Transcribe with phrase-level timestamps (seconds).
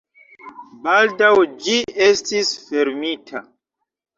[0.87, 1.29] Baldaŭ
[1.65, 1.75] ĝi
[2.07, 3.47] estis fermita.